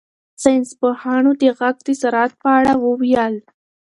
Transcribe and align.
ساینس 0.43 0.69
پوهانو 0.79 1.31
د 1.41 1.43
غږ 1.59 1.75
د 1.87 1.89
سرعت 2.01 2.31
په 2.41 2.47
اړه 2.57 2.73
وویل. 2.85 3.35